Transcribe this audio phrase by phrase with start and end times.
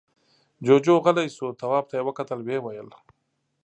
[0.65, 1.47] جُوجُو غلی شو.
[1.59, 2.89] تواب ته يې وکتل، ويې ويل: